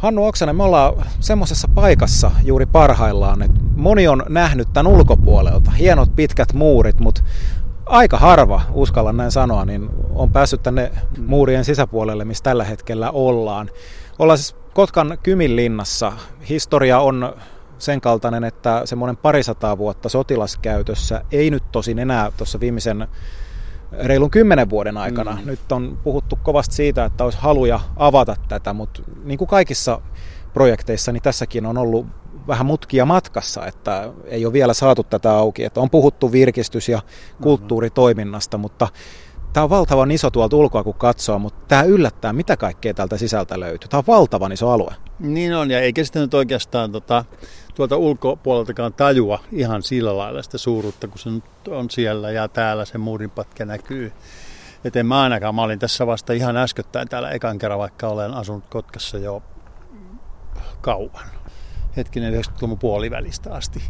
[0.00, 5.70] Hannu Oksanen, me ollaan semmoisessa paikassa juuri parhaillaan, että moni on nähnyt tämän ulkopuolelta.
[5.70, 7.22] Hienot pitkät muurit, mutta
[7.86, 10.92] aika harva, uskallan näin sanoa, niin on päässyt tänne
[11.26, 13.70] muurien sisäpuolelle, missä tällä hetkellä ollaan.
[14.18, 16.12] Ollaan siis Kotkan Kyminlinnassa.
[16.48, 17.34] Historia on
[17.78, 23.08] sen kaltainen, että semmoinen parisataa vuotta sotilaskäytössä ei nyt tosin enää tuossa viimeisen
[23.92, 25.38] reilun kymmenen vuoden aikana.
[25.40, 25.46] Mm.
[25.46, 30.00] Nyt on puhuttu kovasti siitä, että olisi haluja avata tätä, mutta niin kuin kaikissa
[30.52, 32.06] projekteissa, niin tässäkin on ollut
[32.46, 35.64] vähän mutkia matkassa, että ei ole vielä saatu tätä auki.
[35.64, 37.02] Että on puhuttu virkistys- ja
[37.42, 38.88] kulttuuritoiminnasta, mutta
[39.52, 43.60] Tämä on valtavan iso tuolta ulkoa, kun katsoo, mutta tämä yllättää, mitä kaikkea tältä sisältä
[43.60, 43.88] löytyy.
[43.88, 44.94] Tämä on valtavan iso alue.
[45.18, 47.24] Niin on, ja eikä sitä nyt oikeastaan tota,
[47.74, 52.84] tuolta ulkopuoleltakaan tajua ihan sillä lailla sitä suuruutta, kun se nyt on siellä ja täällä
[52.84, 54.12] se muurinpatka näkyy.
[54.84, 58.34] Et en mä ainakaan, mä olin tässä vasta ihan äskettäin täällä ekan kerran, vaikka olen
[58.34, 59.42] asunut Kotkassa jo
[60.80, 61.30] kauan
[61.96, 63.82] hetkinen 90-luvun puolivälistä asti.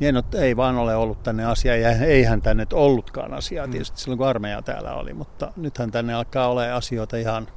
[0.00, 3.70] Niin en, ei vaan ole ollut tänne asiaa, ja eihän tänne ollutkaan asiaa mm.
[3.70, 7.48] tietysti silloin kun armeija täällä oli, mutta nythän tänne alkaa olla asioita ihan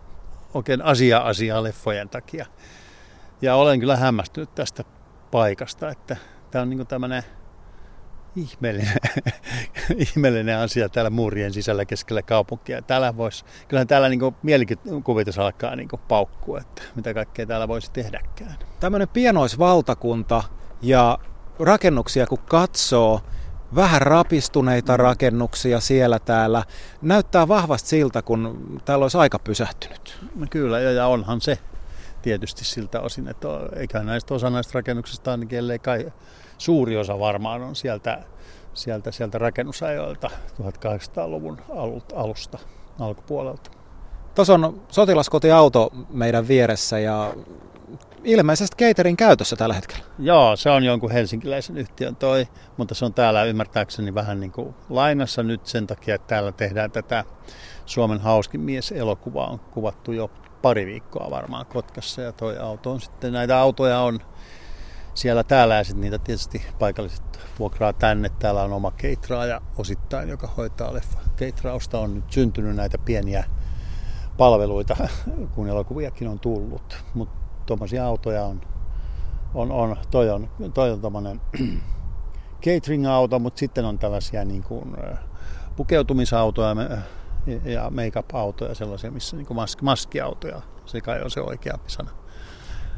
[0.54, 2.46] oikein asia-asiaa leffojen takia.
[3.42, 4.84] Ja olen kyllä hämmästynyt tästä
[5.32, 6.18] paikasta, että
[6.52, 7.24] tämä on niin tämmöinen
[8.36, 8.98] ihmeellinen,
[10.16, 12.82] ihmeellinen asia täällä muurien sisällä keskellä kaupunkia.
[12.82, 18.56] Täällä vois, kyllähän täällä niin mielikuvitus alkaa niin paukkua, että mitä kaikkea täällä voisi tehdäkään.
[18.80, 20.44] Tämmöinen pienoisvaltakunta
[20.82, 21.20] ja
[21.60, 23.22] rakennuksia kun katsoo,
[23.76, 26.64] vähän rapistuneita rakennuksia siellä täällä.
[27.02, 30.20] Näyttää vahvasti siltä, kun täällä olisi aika pysähtynyt.
[30.36, 31.58] No kyllä, ja onhan se
[32.22, 36.14] tietysti siltä osin, että eikä näistä osa näistä rakennuksista ainakin, ellei kai
[36.58, 38.24] suuri osa varmaan on sieltä,
[38.74, 40.30] sieltä, sieltä rakennusajoilta
[40.62, 41.58] 1800-luvun
[42.16, 42.60] alusta,
[43.00, 43.72] alkupuolelta.
[44.36, 47.34] Tuossa on sotilaskotiauto meidän vieressä ja
[48.24, 50.04] ilmeisesti caterin käytössä tällä hetkellä.
[50.20, 54.76] Joo, se on jonkun helsinkiläisen yhtiön toi, mutta se on täällä ymmärtääkseni vähän niin kuin
[54.90, 57.24] lainassa nyt sen takia, että täällä tehdään tätä
[57.86, 63.34] Suomen hauskin mies-elokuvaa on kuvattu jo pari viikkoa varmaan Kotkassa ja toi auto on sitten,
[63.34, 64.20] näitä autoja on
[65.14, 68.30] siellä täällä ja sitten niitä tietysti paikalliset vuokraa tänne.
[68.40, 71.20] Täällä on oma keitraaja osittain, joka hoitaa leffa.
[71.36, 73.44] Keitrausta on nyt syntynyt näitä pieniä
[74.38, 74.98] palveluita,
[75.56, 76.98] kun elokuviakin on tullut.
[77.14, 78.62] Mutta tuommoisia autoja on,
[79.54, 81.42] on, on, toi on, toi on tommonen
[82.66, 84.96] catering-auto, mutta sitten on tällaisia niin kuin,
[85.76, 86.76] pukeutumisautoja
[87.66, 92.10] ja make-up-autoja, sellaisia, missä niin kuin maskiautoja, se kai on se oikea sana.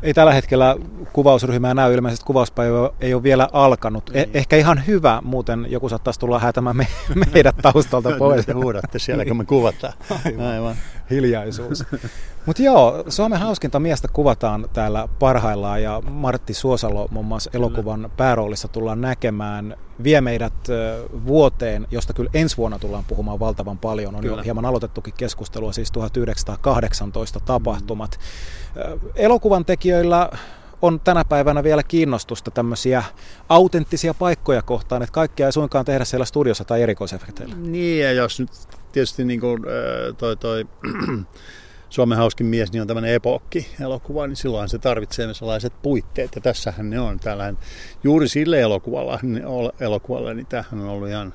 [0.04, 0.76] Ei tällä hetkellä
[1.14, 4.10] kuvausryhmää näy, ilmeisesti kuvauspäivä ei ole vielä alkanut.
[4.10, 6.88] Eh- ehkä ihan hyvä, muuten joku saattaisi tulla häätämään me,
[7.34, 8.46] meidät taustalta pois.
[8.46, 9.94] Te huudatte siellä, kun me kuvataan.
[10.26, 10.46] Aivan.
[10.46, 10.76] Aivan.
[11.10, 11.84] Hiljaisuus.
[12.46, 18.68] Mutta joo, Suomen hauskinta miestä kuvataan täällä parhaillaan ja Martti Suosalo muun muassa elokuvan pääroolissa
[18.68, 19.78] tullaan näkemään.
[20.04, 20.54] Vie meidät
[21.26, 24.16] vuoteen, josta kyllä ensi vuonna tullaan puhumaan valtavan paljon.
[24.16, 24.38] On kyllä.
[24.38, 28.20] jo hieman aloitettukin keskustelua, siis 1918 tapahtumat.
[29.16, 30.30] Elokuvan tekijöillä
[30.82, 33.04] on tänä päivänä vielä kiinnostusta tämmöisiä
[33.50, 37.56] autenttisia paikkoja kohtaan, että kaikkea ei suinkaan tehdä siellä studiossa tai erikoisefekteillä.
[37.56, 38.50] Niin, ja jos nyt
[38.92, 39.64] tietysti niin kuin,
[40.18, 40.68] toi, toi
[41.96, 46.36] Suomen hauskin mies niin on tämmöinen epokki-elokuva, niin silloin se tarvitsee sellaiset puitteet.
[46.36, 47.20] Ja tässähän ne on.
[47.20, 47.58] Täällähän,
[48.04, 49.20] juuri sille elokuvalla,
[49.80, 51.34] elokuvalle, niin tämähän on ollut ihan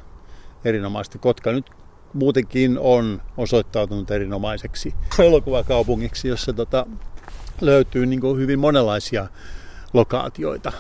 [0.65, 1.19] erinomaisesti.
[1.19, 1.71] Kotka nyt
[2.13, 6.87] muutenkin on osoittautunut erinomaiseksi elokuvakaupungiksi, jossa tota,
[7.61, 9.27] löytyy niin kuin hyvin monenlaisia
[9.93, 10.73] lokaatioita.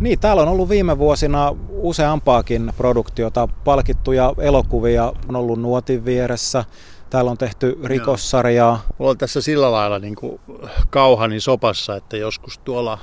[0.00, 6.64] Niin, täällä on ollut viime vuosina useampaakin produktiota, palkittuja elokuvia on ollut Nuotin vieressä,
[7.12, 8.82] Täällä on tehty rikossarjaa.
[8.98, 10.40] Mulla on tässä sillä lailla niin kuin
[10.90, 12.98] kauhani sopassa, että joskus tuolla,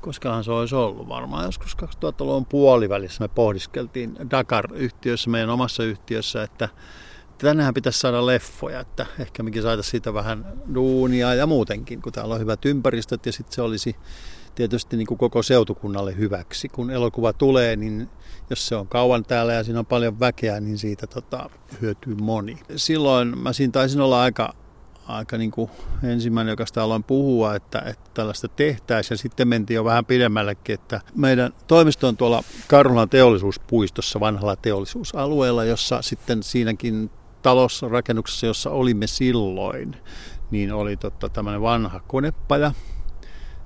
[0.00, 6.68] koskahan se olisi ollut varmaan, joskus 2000-luvun puolivälissä me pohdiskeltiin Dakar-yhtiössä, meidän omassa yhtiössä, että
[7.38, 10.44] tänään pitäisi saada leffoja, että ehkä mekin saataisiin siitä vähän
[10.74, 13.96] duunia ja muutenkin, kun täällä on hyvät ympäristöt ja sitten se olisi
[14.58, 16.68] tietysti niin kuin koko seutukunnalle hyväksi.
[16.68, 18.08] Kun elokuva tulee, niin
[18.50, 21.50] jos se on kauan täällä ja siinä on paljon väkeä, niin siitä tota,
[21.80, 22.58] hyötyy moni.
[22.76, 24.54] Silloin mä siinä taisin olla aika,
[25.06, 25.70] aika niin kuin
[26.04, 29.16] ensimmäinen, joka sitä aloin puhua, että, että tällaista tehtäisiin.
[29.16, 35.64] Ja sitten mentiin jo vähän pidemmällekin, että meidän toimisto on tuolla Karhulan teollisuuspuistossa, vanhalla teollisuusalueella,
[35.64, 37.10] jossa sitten siinäkin
[37.42, 39.96] talossa, rakennuksessa, jossa olimme silloin,
[40.50, 42.72] niin oli totta tämmöinen vanha konepaja,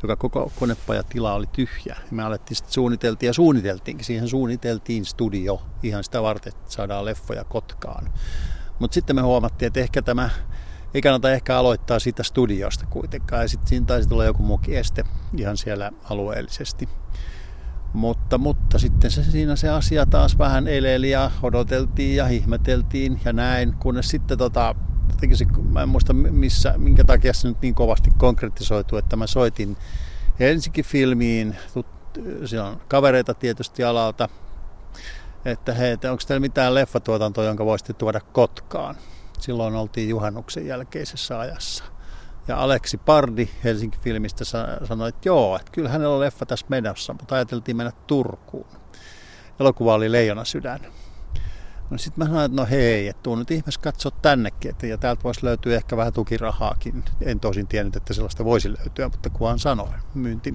[0.02, 1.96] joka koko konepajatila oli tyhjä.
[2.10, 4.04] Me alettiin sitten suunniteltiin ja suunniteltiinkin.
[4.04, 8.12] Siihen suunniteltiin studio ihan sitä varten, että saadaan leffoja Kotkaan.
[8.78, 10.30] Mutta sitten me huomattiin, että ehkä tämä
[10.94, 13.42] ei kannata ehkä aloittaa siitä studiosta kuitenkaan.
[13.42, 15.04] Ja sitten siinä taisi tulla joku muukin este
[15.36, 16.88] ihan siellä alueellisesti.
[17.92, 23.32] Mutta, mutta sitten se, siinä se asia taas vähän eleili ja odoteltiin ja ihmeteltiin ja
[23.32, 24.74] näin, kunnes sitten tota,
[25.34, 29.76] se, mä en muista missä, minkä takia se nyt niin kovasti konkretisoitu, että mä soitin
[30.40, 31.56] Helsinki-filmiin,
[32.44, 34.28] siellä on kavereita tietysti alalta,
[35.44, 38.96] että hei, onko teillä mitään leffatuotantoa, jonka voisitte tuoda Kotkaan.
[39.38, 41.84] Silloin oltiin juhannuksen jälkeisessä ajassa.
[42.48, 44.44] Ja Aleksi Pardi Helsinki-filmistä
[44.84, 48.66] sanoi, että joo, että kyllä hänellä on leffa tässä menossa, mutta ajateltiin mennä Turkuun.
[49.60, 50.80] Elokuva oli Leijona sydän.
[51.90, 54.98] No sitten mä sanoin, että no hei, että tuu nyt ihmeessä katsoa tännekin, että, ja
[54.98, 57.04] täältä voisi löytyä ehkä vähän tukirahaakin.
[57.20, 60.54] En tosin tiennyt, että sellaista voisi löytyä, mutta kukaan sanoi, myynti,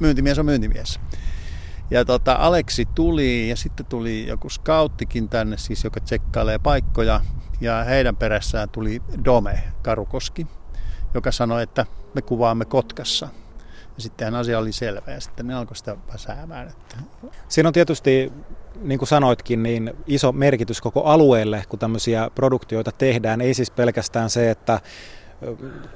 [0.00, 1.00] myyntimies on myyntimies.
[1.90, 7.20] Ja tota, Aleksi tuli ja sitten tuli joku skauttikin tänne, siis joka tsekkailee paikkoja.
[7.60, 10.46] Ja heidän perässään tuli Dome Karukoski,
[11.14, 13.28] joka sanoi, että me kuvaamme Kotkassa.
[13.96, 16.68] Ja sitten asia oli selvä ja sitten ne alkoi sitä väsäämään.
[16.68, 16.96] Että...
[17.48, 18.32] Siinä on tietysti,
[18.80, 23.40] niin kuin sanoitkin, niin iso merkitys koko alueelle, kun tämmöisiä produktioita tehdään.
[23.40, 24.80] Ei siis pelkästään se, että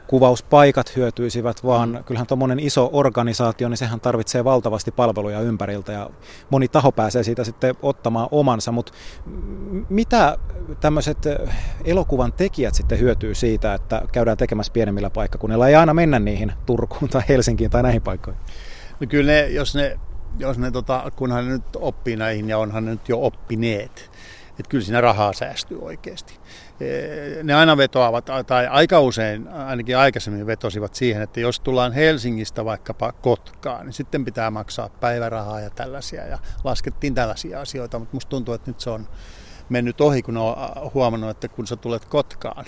[0.07, 6.11] kuvauspaikat hyötyisivät, vaan kyllähän tuommoinen iso organisaatio, niin sehän tarvitsee valtavasti palveluja ympäriltä ja
[6.51, 8.93] moni taho pääsee siitä sitten ottamaan omansa, mutta
[9.89, 10.39] mitä
[10.81, 11.19] tämmöiset
[11.85, 17.09] elokuvan tekijät sitten hyötyy siitä, että käydään tekemässä pienemmillä paikkakunnilla, ei aina mennä niihin Turkuun
[17.11, 18.43] tai Helsinkiin tai näihin paikkoihin?
[19.01, 19.99] No kyllä ne, jos ne,
[20.39, 24.11] jos ne tota, kunhan ne nyt oppii näihin ja onhan ne nyt jo oppineet,
[24.59, 26.41] että kyllä siinä rahaa säästyy oikeasti.
[27.43, 33.13] Ne aina vetoavat, tai aika usein, ainakin aikaisemmin vetosivat siihen, että jos tullaan Helsingistä vaikkapa
[33.13, 38.55] Kotkaan, niin sitten pitää maksaa päivärahaa ja tällaisia, ja laskettiin tällaisia asioita, mutta musta tuntuu,
[38.55, 39.09] että nyt se on
[39.69, 40.57] mennyt ohi, kun on
[40.95, 42.65] huomannut, että kun sä tulet Kotkaan,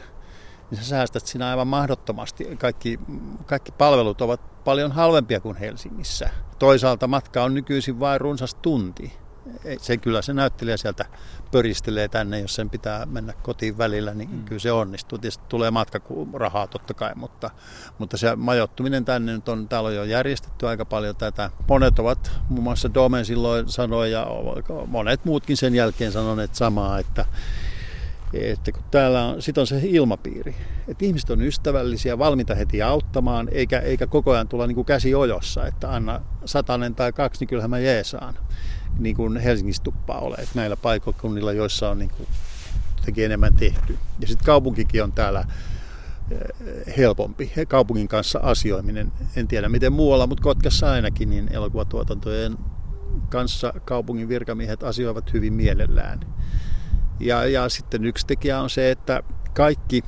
[0.71, 2.57] niin sä säästät siinä aivan mahdottomasti.
[2.57, 3.01] Kaikki,
[3.47, 6.31] kaikki palvelut ovat paljon halvempia kuin Helsingissä.
[6.59, 9.24] Toisaalta matka on nykyisin vain runsas tunti
[9.79, 11.05] se kyllä se näyttelijä sieltä
[11.53, 14.45] pöristelee tänne, jos sen pitää mennä kotiin välillä, niin mm.
[14.45, 15.19] kyllä se onnistuu.
[15.19, 17.51] Tietysti tulee matkarahaa totta kai, mutta,
[17.99, 21.51] mutta se majoittuminen tänne nyt on, täällä on jo järjestetty aika paljon tätä.
[21.69, 24.27] Monet ovat, muun muassa Domen silloin sanoi ja
[24.87, 27.27] monet muutkin sen jälkeen sanoneet samaa, että
[28.35, 30.57] että kun täällä on, sit on se ilmapiiri,
[30.89, 35.15] että ihmiset on ystävällisiä, valmiita heti auttamaan, eikä, eikä koko ajan tulla niin kuin käsi
[35.15, 38.35] ojossa, että anna satanen tai kaksi, niin kyllähän mä jeesaan
[38.99, 40.35] niin kuin Helsingissä tuppaa ole.
[40.35, 42.29] Että näillä paikkakunnilla, joissa on niin kuin
[43.17, 43.99] enemmän tehty.
[44.21, 45.45] Ja sitten kaupunkikin on täällä
[46.31, 47.53] eh, helpompi.
[47.69, 52.59] Kaupungin kanssa asioiminen, en tiedä miten muualla, mutta Kotkassa ainakin, niin elokuvatuotantojen
[53.29, 56.21] kanssa kaupungin virkamiehet asioivat hyvin mielellään.
[57.21, 59.23] Ja, ja sitten yksi tekijä on se, että
[59.55, 60.03] kaikki,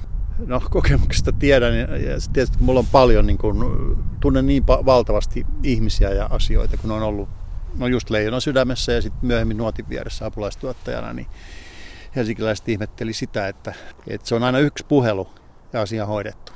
[0.47, 1.87] no kokemuksesta tiedän, ja
[2.33, 7.29] tietysti mulla on paljon, niin kun, tunnen niin valtavasti ihmisiä ja asioita, kun on ollut
[7.77, 11.27] no just Leijonan sydämessä ja sitten myöhemmin Nuotin vieressä apulaistuottajana, niin
[12.17, 13.75] helsinkiläiset ihmetteli sitä, että,
[14.09, 15.29] että se on aina yksi puhelu
[15.73, 16.53] ja asia hoidettu.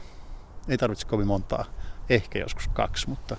[0.68, 1.64] Ei tarvitse kovin montaa,
[2.10, 3.36] ehkä joskus kaksi, mutta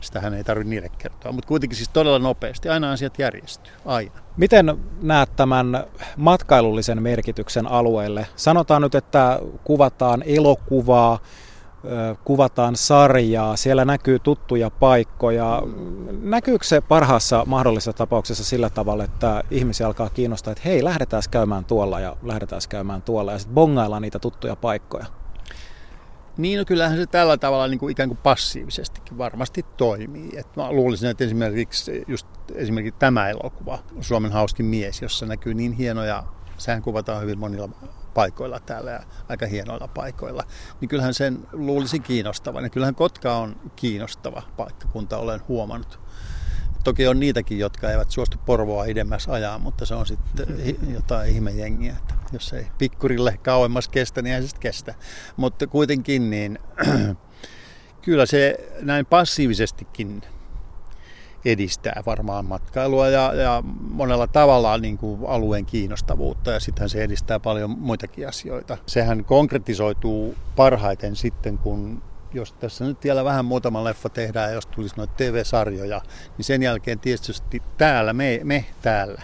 [0.00, 1.32] sitähän ei tarvitse niille kertoa.
[1.32, 4.12] Mutta kuitenkin siis todella nopeasti, aina asiat järjestyy, aina.
[4.36, 5.84] Miten näet tämän
[6.16, 8.26] matkailullisen merkityksen alueelle?
[8.36, 11.18] Sanotaan nyt, että kuvataan elokuvaa,
[12.24, 15.62] kuvataan sarjaa, siellä näkyy tuttuja paikkoja.
[16.22, 21.64] Näkyykö se parhaassa mahdollisessa tapauksessa sillä tavalla, että ihmisiä alkaa kiinnostaa, että hei, lähdetään käymään
[21.64, 25.06] tuolla ja lähdetään käymään tuolla ja sitten bongaillaan niitä tuttuja paikkoja?
[26.36, 30.30] Niin, no kyllähän se tällä tavalla niin kuin ikään kuin passiivisestikin varmasti toimii.
[30.36, 35.72] Et mä luulisin, että esimerkiksi just esimerkiksi tämä elokuva, Suomen hauskin mies, jossa näkyy niin
[35.72, 36.24] hienoja,
[36.56, 37.68] sehän kuvataan hyvin monilla
[38.14, 40.44] paikoilla täällä ja aika hienoilla paikoilla,
[40.80, 42.64] niin kyllähän sen luulisi kiinnostavan.
[42.64, 46.00] Ja kyllähän Kotka on kiinnostava paikkakunta, olen huomannut.
[46.84, 50.46] Toki on niitäkin, jotka eivät suostu Porvoa idemmäs ajaa, mutta se on sitten
[50.94, 51.96] jotain ihmejengiä.
[51.98, 54.94] Että jos ei pikkurille kauemmas kestä, niin ei se sitten kestä.
[55.36, 56.58] Mutta kuitenkin niin
[58.04, 60.22] kyllä se näin passiivisestikin
[61.44, 67.40] edistää varmaan matkailua ja, ja monella tavalla niin kuin alueen kiinnostavuutta ja sitten se edistää
[67.40, 68.78] paljon muitakin asioita.
[68.86, 72.02] Sehän konkretisoituu parhaiten sitten, kun
[72.34, 76.00] jos tässä nyt vielä vähän muutama leffa tehdään ja jos tulisi noita TV-sarjoja,
[76.38, 79.22] niin sen jälkeen tietysti täällä, me, me täällä,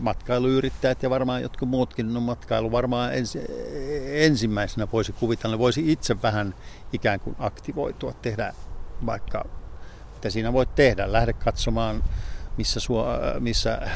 [0.00, 3.40] matkailuyrittäjät ja varmaan jotkut muutkin, no matkailu varmaan ensi,
[4.06, 6.54] ensimmäisenä voisi kuvitella, voisi itse vähän
[6.92, 8.54] ikään kuin aktivoitua, tehdä
[9.06, 9.44] vaikka
[10.18, 11.12] mitä siinä voit tehdä.
[11.12, 12.02] Lähde katsomaan
[12.56, 13.88] missä, sua, missä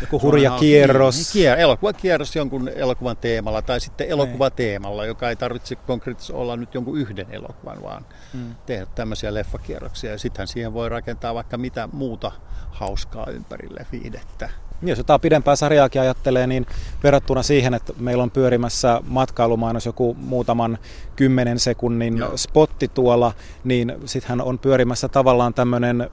[0.00, 1.16] joku hurja kierros.
[1.16, 4.12] Niin, kier, elokuvakierros jonkun elokuvan teemalla tai sitten niin.
[4.12, 8.54] elokuvateemalla, joka ei tarvitse konkreettisesti olla nyt jonkun yhden elokuvan, vaan hmm.
[8.66, 10.10] tehdä tämmöisiä leffakierroksia.
[10.10, 12.32] Ja sittenhän siihen voi rakentaa vaikka mitä muuta
[12.70, 14.50] hauskaa ympärille viidettä.
[14.82, 16.66] Jos jotain pidempää sarjaakin ajattelee, niin
[17.02, 20.78] verrattuna siihen, että meillä on pyörimässä matkailumainos joku muutaman
[21.16, 22.36] kymmenen sekunnin Joo.
[22.36, 23.32] spotti tuolla,
[23.64, 26.10] niin sittenhän on pyörimässä tavallaan tämmöinen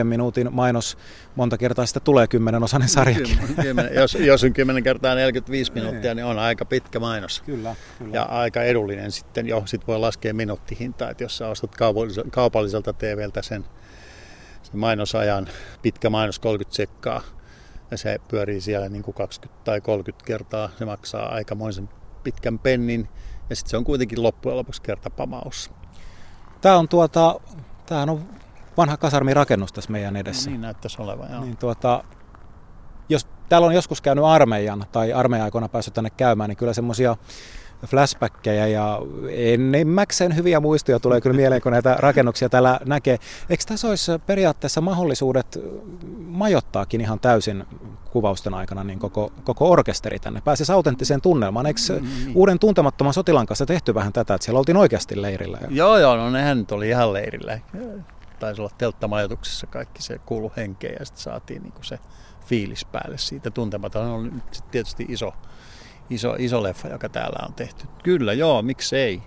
[0.00, 0.98] 40-45 minuutin mainos.
[1.36, 3.38] Monta kertaa sitten tulee kymmenen osainen sarjakin.
[3.62, 5.84] Kymmenen, jos, jos on 10 kertaa 45 niin.
[5.84, 7.42] minuuttia, niin on aika pitkä mainos.
[7.46, 8.16] Kyllä, kyllä.
[8.16, 9.62] Ja aika edullinen sitten jo.
[9.66, 11.76] Sitten voi laskea minuuttihintaa, että jos sä ostat
[12.30, 13.64] kaupalliselta TVltä sen
[14.76, 15.48] mainosajan,
[15.82, 17.20] pitkä mainos 30 sekkaa,
[17.90, 20.70] ja se pyörii siellä niin kuin 20 tai 30 kertaa.
[20.78, 21.88] Se maksaa aikamoisen
[22.24, 23.08] pitkän pennin,
[23.50, 25.70] ja sitten se on kuitenkin loppujen lopuksi kertapamaus.
[26.60, 27.40] Tämä on tuota,
[27.86, 28.28] tämähän on
[28.76, 30.50] vanha kasarmirakennus tässä meidän edessä.
[30.50, 31.44] No niin näyttäisi olevan, joo.
[31.44, 32.04] Niin tuota,
[33.08, 37.16] jos täällä on joskus käynyt armeijan tai armeijan päässyt tänne käymään, niin kyllä semmoisia
[37.86, 38.98] flashbackkejä ja
[39.30, 43.18] enimmäkseen hyviä muistoja tulee kyllä mieleen, kun näitä rakennuksia täällä näkee.
[43.50, 45.58] Eikö tässä olisi periaatteessa mahdollisuudet
[46.26, 47.64] majottaakin ihan täysin
[48.10, 50.40] kuvausten aikana niin koko, koko orkesteri tänne?
[50.40, 51.66] Pääsisi autenttiseen tunnelmaan.
[51.66, 52.32] Eikö mm, mm.
[52.34, 55.58] uuden tuntemattoman sotilaan kanssa tehty vähän tätä, että siellä oltiin oikeasti leirillä?
[55.68, 57.58] Joo, joo, no nehän nyt oli ihan leirillä.
[58.38, 61.98] Taisi olla telttamajoituksessa kaikki se kuulu henkeä ja sitten saatiin niin se
[62.46, 63.50] fiilis päälle siitä.
[63.50, 65.32] Tuntematon on nyt tietysti iso
[66.10, 67.86] iso, iso leffa, joka täällä on tehty.
[68.02, 69.22] Kyllä, joo, miksei.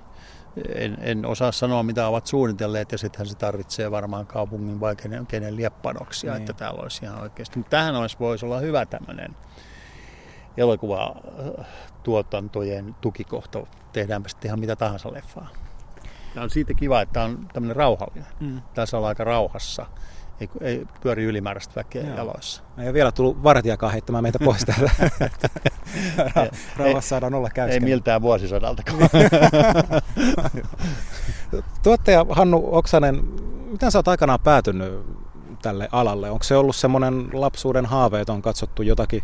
[0.75, 5.27] En, en osaa sanoa, mitä ovat suunnitelleet, ja sittenhän se tarvitsee varmaan kaupungin vai kenen,
[5.27, 6.41] kenen lieppanoksia, niin.
[6.41, 7.57] että täällä olisi ihan oikeasti.
[7.57, 9.35] Mutta tähän olisi, voisi olla hyvä tämmöinen
[10.57, 13.63] elokuvatuotantojen tukikohta.
[13.93, 15.47] Tehdäänpä sitten ihan mitä tahansa leffaa.
[16.35, 18.31] Ja on siitä kiva, että on tämmöinen rauhallinen.
[18.39, 18.61] Mm.
[18.73, 19.85] Tässä ollaan aika rauhassa
[20.41, 22.17] ei, ei pyöri ylimääräistä väkeä Joo.
[22.17, 22.63] jaloissa.
[22.77, 24.91] Ei ole vielä tullut vartijakaan heittämään meitä pois täältä.
[26.77, 27.83] Rauhassa saadaan olla käysken.
[27.83, 28.83] Ei miltään vuosisadalta.
[31.83, 33.23] Tuottaja Hannu Oksanen,
[33.71, 35.05] miten sä oot aikanaan päätynyt
[35.61, 36.31] tälle alalle?
[36.31, 39.23] Onko se ollut semmoinen lapsuuden haave, että on katsottu jotakin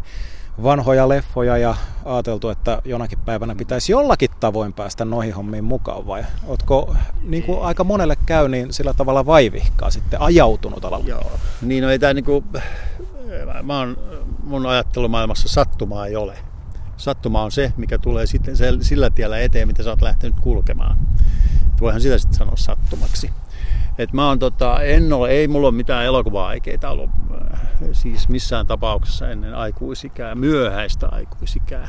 [0.63, 6.25] vanhoja leffoja ja ajateltu, että jonakin päivänä pitäisi jollakin tavoin päästä noihin hommiin mukaan vai
[6.47, 11.09] ootko niin kuin aika monelle käy niin sillä tavalla vaivihkaa sitten ajautunut alalle?
[11.09, 11.31] Joo,
[11.61, 12.45] niin no ei tämä niin kuin,
[13.63, 13.97] mä oon,
[14.43, 16.37] mun ajattelumaailmassa sattumaa ei ole.
[16.97, 20.97] Sattuma on se, mikä tulee sitten sillä tiellä eteen, mitä sä oot lähtenyt kulkemaan.
[21.81, 23.31] Voihan sitä sitten sanoa sattumaksi.
[23.97, 27.09] Et mä oon tota, en ole, ei mulla ole mitään elokuva-aikeita ollut
[27.53, 27.59] äh,
[27.91, 31.87] siis missään tapauksessa ennen aikuisikää, myöhäistä aikuisikää.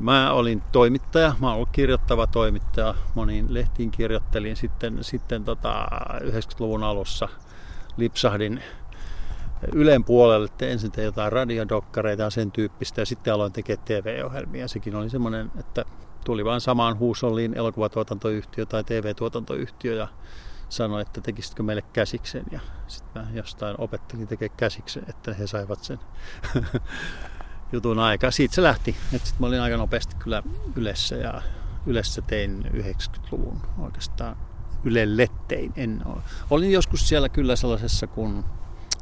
[0.00, 5.86] Mä olin toimittaja, mä ollut kirjoittava toimittaja, moniin lehtiin kirjoittelin sitten, sitten tota
[6.20, 7.28] 90-luvun alussa
[7.96, 8.62] lipsahdin
[9.72, 14.68] Ylen puolelle, että ensin tein jotain radiodokkareita ja sen tyyppistä ja sitten aloin tekemään TV-ohjelmia.
[14.68, 15.84] Sekin oli semmoinen, että
[16.24, 20.08] tuli vain samaan huusoliin elokuvatuotantoyhtiö tai TV-tuotantoyhtiö ja
[20.68, 22.44] sanoi, että tekisitkö meille käsiksen.
[22.50, 25.98] Ja sitten mä jostain opettelin tekemään käsiksen, että he saivat sen
[27.72, 28.30] jutun aikaa.
[28.30, 28.96] Siitä se lähti.
[29.10, 30.42] Sitten mä olin aika nopeasti kyllä
[30.76, 31.42] Ylessä ja
[31.86, 34.36] Ylessä tein 90-luvun oikeastaan
[34.84, 35.72] Ylelle tein.
[35.76, 36.22] En ole.
[36.50, 38.44] Olin joskus siellä kyllä sellaisessa, kun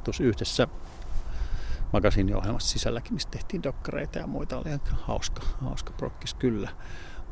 [0.04, 0.68] tuossa yhdessä
[1.92, 4.58] magasiiniohjelmassa sisälläkin, mistä tehtiin dokkareita ja muita.
[4.58, 6.68] Oli aika hauska, hauska prokkis kyllä.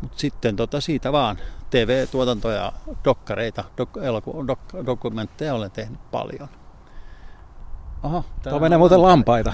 [0.01, 1.37] Mutta sitten tota siitä vaan
[1.71, 2.73] TV-tuotantoja,
[3.05, 6.49] dokkareita, dok, eloku, dok, dokumentteja olen tehnyt paljon.
[8.03, 9.53] Oho, Tuo menee muuten lampaita.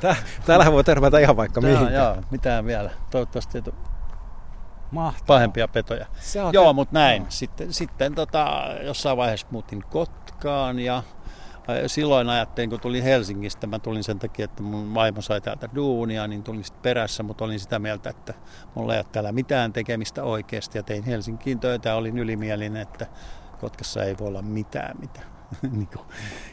[0.46, 1.92] Täällähän voi törmätä ihan vaikka mihin.
[1.92, 2.90] Joo, mitään vielä.
[3.10, 3.74] Toivottavasti et
[4.90, 5.26] Mahtavaa.
[5.26, 6.06] pahempia petoja.
[6.52, 7.26] Joo, mutta näin.
[7.28, 11.02] Sitten, sitten tota, jossain vaiheessa muutin Kotkaan ja
[11.86, 16.26] silloin ajattelin, kun tulin Helsingistä, mä tulin sen takia, että mun vaimo sai täältä duunia,
[16.26, 18.34] niin tulin sitten perässä, mutta olin sitä mieltä, että
[18.74, 23.06] mulla ei ole täällä mitään tekemistä oikeasti ja tein Helsinkiin töitä ja olin ylimielinen, että
[23.60, 25.20] Kotkassa ei voi olla mitään, mitä
[25.76, 25.88] niin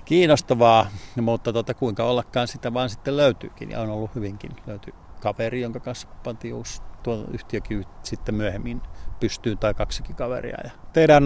[0.06, 0.88] kiinnostavaa,
[1.22, 4.52] mutta tota, kuinka ollakaan sitä vaan sitten löytyykin ja on ollut hyvinkin.
[4.68, 8.82] Löytyy kaveri, jonka kanssa pantiin uusi tuo yhtiökin sitten myöhemmin
[9.20, 10.58] pystyyn tai kaksikin kaveria.
[10.64, 10.72] Ja...
[10.94, 11.24] Teidän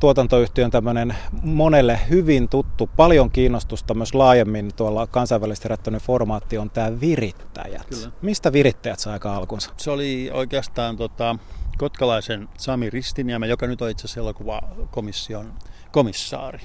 [0.00, 7.00] tuotantoyhtiön tämmöinen monelle hyvin tuttu, paljon kiinnostusta myös laajemmin tuolla kansainvälisesti herättänyt formaatti on tämä
[7.00, 7.86] Virittäjät.
[7.86, 8.10] Kyllä.
[8.22, 9.70] Mistä Virittäjät sai aika alkunsa?
[9.76, 11.38] Se oli oikeastaan tota,
[11.78, 15.54] kotkalaisen Sami Ristiniemen, joka nyt on itse asiassa elokuvakomission
[15.92, 16.60] komissaari.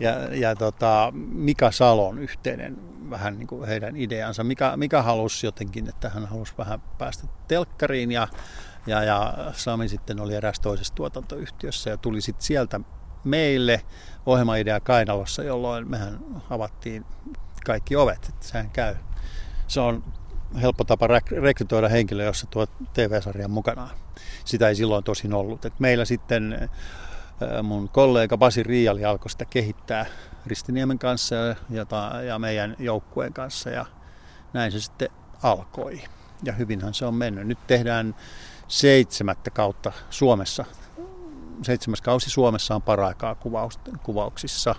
[0.00, 2.78] Ja, ja tota, Mika Salon yhteinen
[3.10, 4.44] vähän niin kuin heidän ideansa.
[4.44, 8.28] Mika, Mika halusi jotenkin, että hän halusi vähän päästä telkkariin ja
[8.86, 12.80] ja, ja Sami sitten oli eräs toisessa tuotantoyhtiössä ja tuli sitten sieltä
[13.24, 13.82] meille
[14.26, 16.18] ohjelmaidea Kainalossa, jolloin mehän
[16.50, 17.04] avattiin
[17.66, 18.28] kaikki ovet.
[18.28, 18.94] Että sehän käy.
[19.68, 20.04] Se on
[20.62, 21.08] helppo tapa
[21.42, 23.90] rekrytoida henkilö, jossa tuo TV-sarjan mukanaan.
[24.44, 25.64] Sitä ei silloin tosin ollut.
[25.64, 26.70] Et meillä sitten
[27.62, 30.06] mun kollega Basi Riali alkoi sitä kehittää
[30.46, 33.86] Ristiniemen kanssa ja, ja meidän joukkueen kanssa ja
[34.52, 35.08] näin se sitten
[35.42, 36.02] alkoi.
[36.42, 37.46] Ja hyvinhän se on mennyt.
[37.46, 38.14] Nyt tehdään
[38.72, 40.64] seitsemättä kautta Suomessa.
[41.62, 43.36] Seitsemäs kausi Suomessa on paraikaa
[44.02, 44.74] kuvauksissa.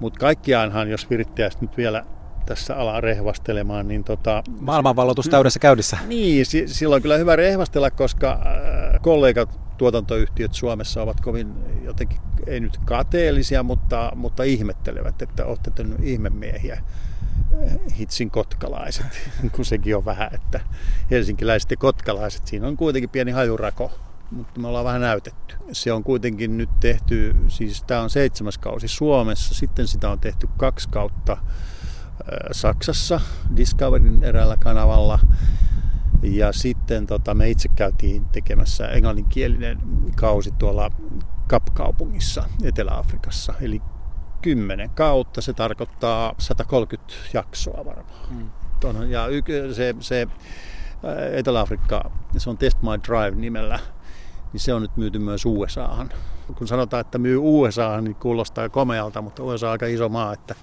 [0.00, 2.04] Mutta kaikkiaanhan, jos virittäjästä nyt vielä
[2.46, 4.42] tässä ala rehvastelemaan, niin tota...
[4.60, 5.98] Maailmanvalloitus täydessä käynnissä.
[6.06, 12.78] Niin, silloin kyllä hyvä rehvastella, koska äh, kollegat tuotantoyhtiöt Suomessa ovat kovin jotenkin, ei nyt
[12.84, 15.70] kateellisia, mutta, mutta ihmettelevät, että olette
[16.02, 16.82] ihmemiehiä
[17.98, 20.60] hitsin kotkalaiset, kun sekin on vähän, että
[21.10, 23.92] helsinkiläiset ja kotkalaiset, siinä on kuitenkin pieni hajurako,
[24.30, 25.54] mutta me ollaan vähän näytetty.
[25.72, 30.48] Se on kuitenkin nyt tehty, siis tämä on seitsemäs kausi Suomessa, sitten sitä on tehty
[30.56, 31.36] kaksi kautta
[32.52, 33.20] Saksassa
[33.56, 35.18] Discoverin eräällä kanavalla.
[36.22, 39.78] Ja sitten tota, me itse käytiin tekemässä englanninkielinen
[40.16, 40.90] kausi tuolla
[41.46, 43.54] Kapkaupungissa Etelä-Afrikassa.
[43.60, 43.82] Eli
[44.42, 48.28] 10 kautta, se tarkoittaa 130 jaksoa varmaan.
[48.30, 48.50] Mm.
[49.08, 49.26] Ja
[49.72, 50.26] se, se
[51.32, 53.78] Etelä-Afrikka, se on Test My Drive nimellä,
[54.52, 56.10] niin se on nyt myyty myös USAhan.
[56.58, 60.54] Kun sanotaan, että myy USAhan, niin kuulostaa komealta, mutta USA on aika iso maa, että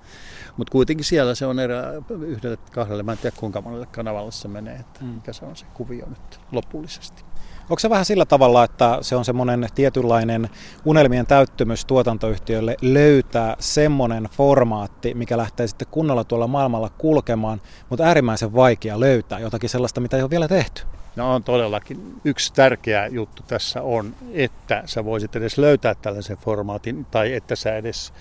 [0.58, 1.84] mutta kuitenkin siellä se on erä,
[2.22, 5.08] yhdelle, kahdelle, mä en tiedä kuinka monelle kanavalle se menee, että mm.
[5.08, 7.24] mikä se on se kuvio nyt lopullisesti.
[7.70, 10.50] Onko se vähän sillä tavalla, että se on semmoinen tietynlainen
[10.86, 18.54] unelmien täyttymys tuotantoyhtiölle löytää semmoinen formaatti, mikä lähtee sitten kunnolla tuolla maailmalla kulkemaan, mutta äärimmäisen
[18.54, 20.82] vaikea löytää jotakin sellaista, mitä ei ole vielä tehty?
[21.16, 22.22] No on todellakin.
[22.26, 27.76] Yksi tärkeä juttu tässä on, että sä voisit edes löytää tällaisen formaatin tai että sä
[27.76, 28.14] edes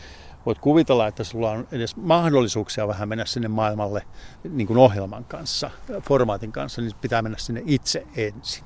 [0.46, 4.02] voit kuvitella, että sulla on edes mahdollisuuksia vähän mennä sinne maailmalle
[4.50, 5.70] niin kuin ohjelman kanssa,
[6.02, 8.64] formaatin kanssa, niin pitää mennä sinne itse ensin.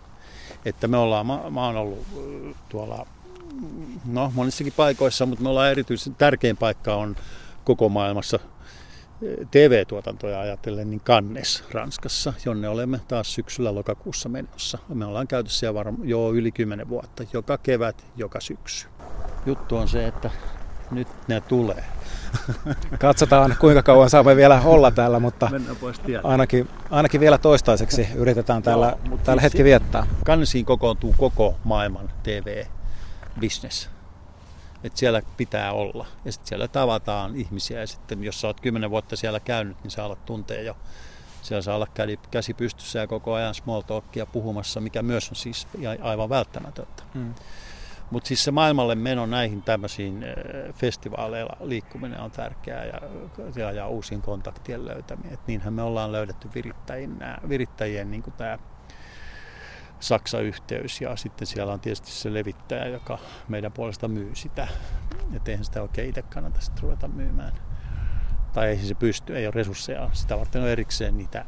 [0.64, 2.06] Että me ollaan, mä, mä oon ollut
[2.68, 3.06] tuolla
[4.04, 7.16] no, monissakin paikoissa, mutta me ollaan erityisesti tärkein paikka on
[7.64, 8.38] koko maailmassa
[9.50, 14.79] TV-tuotantoja ajatellen, niin Kannes Ranskassa, jonne olemme taas syksyllä lokakuussa menossa.
[14.94, 18.88] Me ollaan käyty siellä varmaan jo yli 10 vuotta, joka kevät, joka syksy.
[19.46, 20.31] Juttu on se, että
[20.90, 21.85] nyt ne tulee.
[22.98, 25.51] Katsotaan kuinka kauan saamme vielä olla täällä, mutta
[26.24, 30.07] ainakin, ainakin vielä toistaiseksi yritetään täällä, Joo, täällä siis hetki viettää.
[30.24, 33.88] Kannesiin kokoontuu koko maailman TV-business.
[34.85, 36.07] Et siellä pitää olla.
[36.24, 39.90] Ja sitten siellä tavataan ihmisiä ja sitten jos sä oot kymmenen vuotta siellä käynyt, niin
[39.90, 40.77] sä alat tuntea jo.
[41.42, 41.87] Siellä saa olla
[42.31, 45.66] käsi pystyssä ja koko ajan small talkia puhumassa, mikä myös on siis
[46.03, 47.03] aivan välttämätöntä.
[47.14, 47.35] Hmm.
[48.11, 53.01] Mutta siis se maailmalle meno näihin tämmöisiin äh, festivaaleilla liikkuminen on tärkeää ja,
[53.57, 55.33] ja, ja uusien kontaktien löytäminen.
[55.33, 57.18] Et niinhän me ollaan löydetty virittäjien,
[57.49, 58.59] virittäjien niin tämä
[60.01, 63.18] Saksa-yhteys ja sitten siellä on tietysti se levittäjä, joka
[63.49, 64.68] meidän puolesta myy sitä.
[65.37, 67.53] Et eihän sitä oikein itse kannata sitten ruveta myymään.
[68.53, 70.11] Tai ei se pysty, ei ole resursseja.
[70.12, 71.44] Sitä varten on erikseen niitä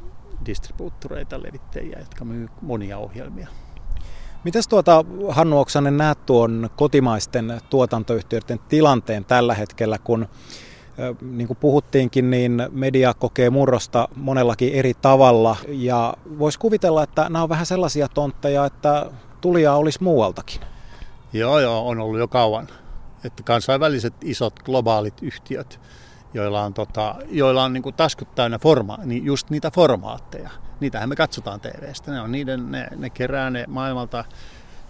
[0.47, 3.49] distribuuttoreita, levittäjiä, jotka myy monia ohjelmia.
[4.45, 10.29] Mites tuota, Hannu Oksanen, näet tuon kotimaisten tuotantoyhtiöiden tilanteen tällä hetkellä, kun
[11.23, 17.43] niin kuin puhuttiinkin, niin media kokee murrosta monellakin eri tavalla ja voisi kuvitella, että nämä
[17.43, 20.61] on vähän sellaisia tontteja, että tulijaa olisi muualtakin.
[21.33, 22.69] Joo, joo, on ollut jo kauan.
[23.25, 25.81] Että kansainväliset isot globaalit yhtiöt,
[26.35, 31.09] joilla on, tota, joilla on niin kuin taskut täynnä forma, niin just niitä formaatteja– niitähän
[31.09, 32.13] me katsotaan TVstä.
[32.13, 34.25] Ne, on niiden, ne, ne kerää ne maailmalta.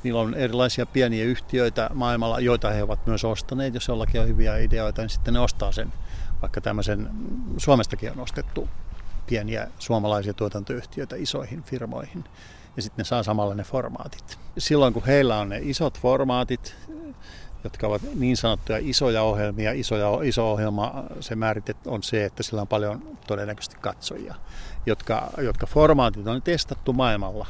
[0.03, 3.75] Niillä on erilaisia pieniä yhtiöitä maailmalla, joita he ovat myös ostaneet.
[3.75, 5.93] Jos jollakin on hyviä ideoita, niin sitten ne ostaa sen.
[6.43, 7.11] Vaikka tämmöisen,
[7.57, 8.69] Suomestakin on ostettu
[9.27, 12.25] pieniä suomalaisia tuotantoyhtiöitä isoihin firmoihin.
[12.77, 14.39] Ja sitten ne saa samalla ne formaatit.
[14.59, 16.77] Silloin kun heillä on ne isot formaatit,
[17.65, 19.73] jotka ovat niin sanottuja isoja ohjelmia.
[19.73, 24.35] Isoja, iso ohjelma, se määritet on se, että sillä on paljon todennäköisesti katsojia,
[24.87, 27.47] jotka, jotka formaatit on testattu maailmalla.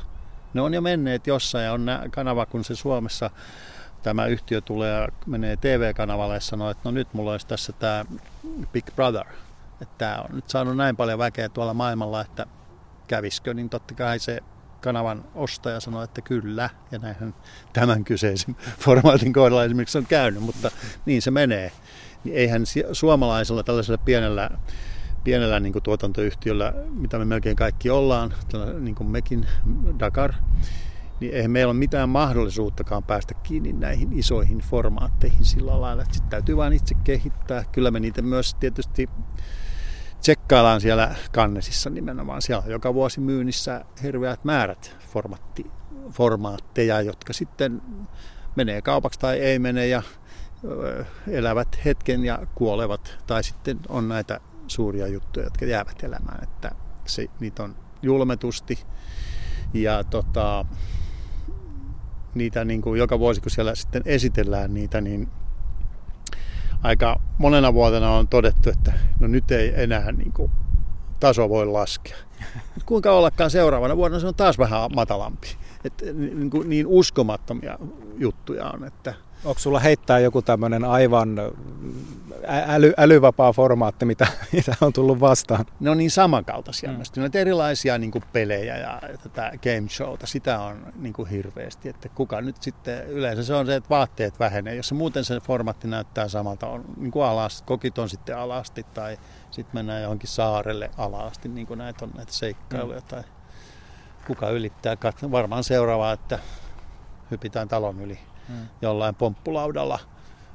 [0.54, 3.30] Ne on jo menneet jossain ja on kanava, kun se Suomessa
[4.02, 8.04] tämä yhtiö tulee menee TV-kanavalle ja sanoo, että no nyt mulla olisi tässä tämä
[8.72, 9.26] Big Brother.
[9.82, 12.46] Että tämä on nyt saanut näin paljon väkeä tuolla maailmalla, että
[13.06, 14.40] käviskö, niin totta kai se
[14.80, 17.34] kanavan ostaja sanoi, että kyllä, ja näinhän
[17.72, 20.70] tämän kyseisen formaatin kohdalla esimerkiksi on käynyt, mutta
[21.06, 21.72] niin se menee.
[22.24, 22.62] Niin eihän
[22.92, 24.50] suomalaisella tällaisella pienellä,
[25.24, 28.34] pienellä niin kuin tuotantoyhtiöllä, mitä me melkein kaikki ollaan,
[28.80, 29.46] niin kuin mekin,
[29.98, 30.32] Dakar,
[31.20, 36.30] niin eihän meillä ole mitään mahdollisuuttakaan päästä kiinni näihin isoihin formaatteihin sillä lailla, että sitten
[36.30, 37.64] täytyy vain itse kehittää.
[37.72, 39.08] Kyllä me niitä myös tietysti
[40.20, 42.42] tsekkaillaan siellä kannesissa nimenomaan.
[42.42, 45.66] Siellä on joka vuosi myynnissä hirveät määrät formatti,
[46.10, 47.82] formaatteja, jotka sitten
[48.56, 50.02] menee kaupaksi tai ei mene ja
[51.28, 53.18] elävät hetken ja kuolevat.
[53.26, 56.42] Tai sitten on näitä suuria juttuja, jotka jäävät elämään.
[56.42, 56.70] Että
[57.06, 58.78] se, niitä on julmetusti.
[59.74, 60.64] Ja tota,
[62.34, 65.28] niitä niin kuin joka vuosi, kun siellä sitten esitellään niitä, niin
[66.82, 70.50] aika monena vuotena on todettu, että no nyt ei enää niin kuin
[71.20, 72.16] taso voi laskea.
[72.86, 75.56] Kuinka ollakaan seuraavana vuonna se on taas vähän matalampi.
[75.84, 77.78] Et niin, kuin niin uskomattomia
[78.18, 81.38] juttuja on, että Onko sulla heittää joku tämmöinen aivan
[82.48, 85.66] äly, älyvapaa formaatti, mitä, mitä on tullut vastaan?
[85.80, 86.96] Ne on niin samankaltaisia mm.
[86.96, 87.16] myös.
[87.16, 90.26] Ne on erilaisia niin kuin pelejä ja tätä game showta.
[90.26, 91.88] Sitä on niin kuin hirveästi.
[91.88, 94.74] Että kuka nyt sitten, yleensä se on se, että vaatteet vähenee.
[94.74, 98.86] Jos se muuten se formaatti näyttää samalta, on niin kuin alasti, kokit on sitten alasti
[98.94, 99.18] tai
[99.50, 103.06] sitten mennään johonkin saarelle alasti, niin kuin näitä on näitä seikkailuja mm.
[103.06, 103.22] tai
[104.26, 104.96] kuka ylittää.
[105.30, 106.38] Varmaan seuraava, että
[107.30, 108.18] hypitään talon yli
[108.50, 108.68] mm.
[108.82, 109.98] jollain pomppulaudalla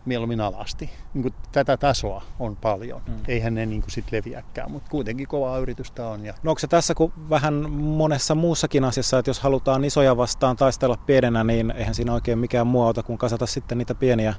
[0.06, 0.90] mieluummin alasti.
[1.14, 3.02] Niin kuin tätä tasoa on paljon.
[3.08, 3.14] Mm.
[3.28, 6.26] Eihän ne niin kuin sit leviäkään, mutta kuitenkin kovaa yritystä on.
[6.26, 6.34] Ja...
[6.44, 10.98] No onko se tässä kuin vähän monessa muussakin asiassa, että jos halutaan isoja vastaan taistella
[10.98, 14.34] pienenä, niin eihän siinä oikein mikään muu auta kuin kasata sitten niitä pieniä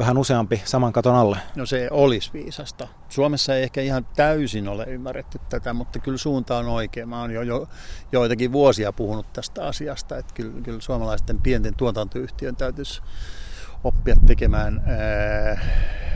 [0.00, 1.38] vähän useampi saman katon alle?
[1.56, 2.88] No se olisi viisasta.
[3.08, 7.06] Suomessa ei ehkä ihan täysin ole ymmärretty tätä, mutta kyllä suunta on oikea.
[7.06, 7.68] Mä oon jo, jo
[8.12, 13.02] joitakin vuosia puhunut tästä asiasta, että kyllä, kyllä suomalaisten pienten tuotantoyhtiön täytyisi
[13.84, 15.60] oppia tekemään, ää, äh,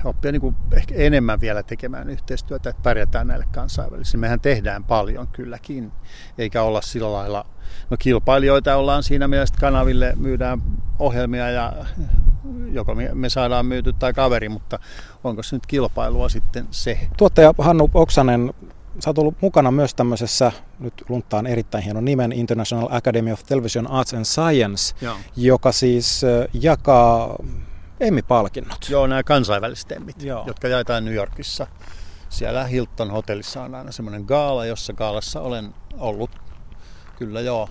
[0.05, 4.21] oppia niin kuin ehkä enemmän vielä tekemään yhteistyötä, että pärjätään näille kansainvälisille.
[4.21, 5.93] Mehän tehdään paljon kylläkin,
[6.39, 7.47] eikä olla sillä lailla,
[7.91, 10.63] no kilpailijoita ollaan siinä mielessä, että kanaville myydään
[10.99, 11.73] ohjelmia ja
[12.73, 14.79] joko me saadaan myyty tai kaveri, mutta
[15.25, 17.09] onko se nyt kilpailua sitten se?
[17.17, 18.55] Tuottaja Hannu Oksanen,
[18.99, 23.91] sä oot ollut mukana myös tämmöisessä, nyt lunttaan erittäin hieno nimen, International Academy of Television
[23.91, 25.17] Arts and Science, Joo.
[25.37, 27.37] joka siis jakaa
[28.01, 28.87] Emmy-palkinnot.
[28.89, 30.45] Joo, nämä kansainväliset Emmit, Joo.
[30.47, 31.67] jotka jaetaan New Yorkissa.
[32.29, 36.31] Siellä Hilton hotellissa on aina semmoinen gaala, jossa gaalassa olen ollut
[37.19, 37.69] kyllä joo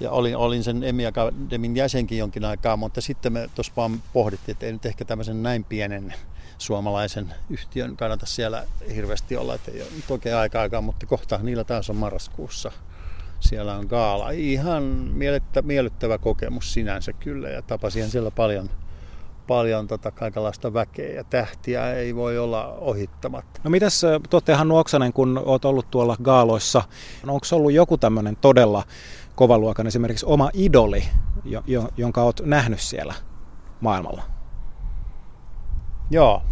[0.00, 4.52] ja olin, olin sen Emmy Akademin jäsenkin jonkin aikaa, mutta sitten me tuossa vaan pohdittiin,
[4.52, 6.14] että ei nyt ehkä tämmöisen näin pienen
[6.58, 8.64] suomalaisen yhtiön kannata siellä
[8.94, 12.72] hirveästi olla, että ei ole oikein aika aikaa, mutta kohta niillä taas on marraskuussa.
[13.40, 14.30] Siellä on gaala.
[14.30, 14.82] Ihan
[15.62, 18.70] miellyttävä, kokemus sinänsä kyllä ja tapasin siellä paljon
[19.46, 23.60] paljon tota kaikenlaista väkeä ja tähtiä ei voi olla ohittamatta.
[23.64, 26.82] No mitäs tuottaja Hannu Oksanen, kun olet ollut tuolla gaaloissa,
[27.26, 28.82] onko ollut joku tämmöinen todella
[29.34, 31.04] kovaluokan esimerkiksi oma idoli,
[31.44, 33.14] jo, jo, jonka olet nähnyt siellä
[33.80, 34.35] maailmalla?
[36.10, 36.42] Joo,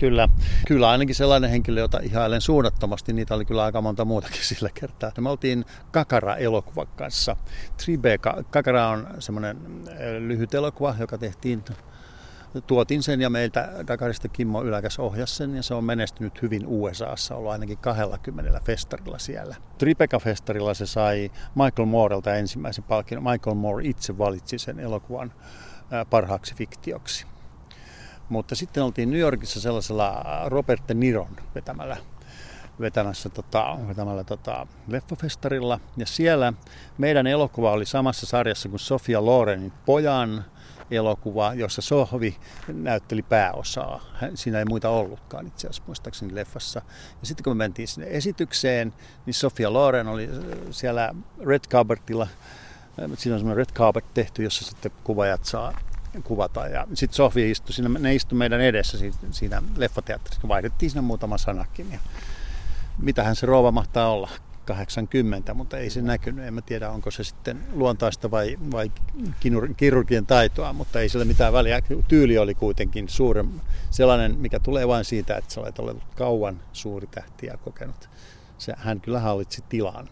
[0.00, 0.28] Kyllä.
[0.66, 3.12] Kyllä ainakin sellainen henkilö, jota ihailen suunnattomasti.
[3.12, 5.12] Niitä oli kyllä aika monta muutakin sillä kertaa.
[5.20, 7.36] Me oltiin Kakara-elokuvan kanssa.
[7.84, 8.44] Tribeca.
[8.50, 9.56] Kakara on semmoinen
[10.18, 11.64] lyhyt elokuva, joka tehtiin
[12.66, 17.36] tuotin sen ja meiltä Dakarista Kimmo Yläkäs ohjasi sen ja se on menestynyt hyvin USAssa,
[17.36, 19.56] ollut ainakin 20 festarilla siellä.
[19.78, 23.32] Tribeca-festarilla se sai Michael Moorelta ensimmäisen palkinnon.
[23.32, 25.32] Michael Moore itse valitsi sen elokuvan
[26.10, 27.26] parhaaksi fiktioksi.
[28.28, 31.96] Mutta sitten oltiin New Yorkissa sellaisella Robert De Niron vetämällä
[32.80, 35.80] vetämässä tota, vetämällä tota, leffafestarilla.
[35.96, 36.52] Ja siellä
[36.98, 40.44] meidän elokuva oli samassa sarjassa kuin Sofia Lorenin pojan
[40.90, 42.36] elokuva, jossa Sohvi
[42.68, 44.00] näytteli pääosaa.
[44.34, 46.82] Siinä ei muita ollutkaan itse asiassa muistaakseni leffassa.
[47.20, 48.94] Ja sitten kun me mentiin sinne esitykseen,
[49.26, 50.28] niin Sofia Loren oli
[50.70, 52.28] siellä Red Carpetilla.
[52.96, 55.72] Siinä on semmoinen Red Carpet tehty, jossa sitten kuvajat saa
[56.22, 56.66] kuvata.
[56.66, 58.98] Ja sitten Sofi istui, siinä, ne istui meidän edessä
[59.30, 60.48] siinä leffateatterissa.
[60.48, 61.92] Vaihdettiin siinä muutama sanakin.
[61.92, 61.98] Ja
[63.02, 64.30] mitähän se rouva mahtaa olla?
[64.66, 66.44] 80, mutta ei se näkynyt.
[66.44, 68.90] En mä tiedä, onko se sitten luontaista vai, vai
[69.76, 71.80] kirurgien taitoa, mutta ei sillä mitään väliä.
[72.08, 77.06] Tyyli oli kuitenkin suuren, sellainen, mikä tulee vain siitä, että sä olet ollut kauan suuri
[77.06, 78.08] tähtiä kokenut.
[78.58, 80.08] Se, hän kyllä hallitsi tilan.